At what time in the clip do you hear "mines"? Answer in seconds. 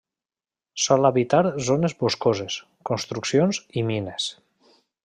3.93-4.33